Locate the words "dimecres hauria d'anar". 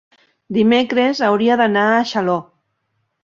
0.55-1.85